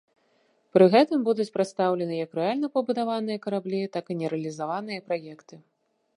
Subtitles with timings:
[0.77, 5.55] Пры гэтым будуць прадстаўлены як рэальна пабудаваныя караблі, так і нерэалізаваныя праекты.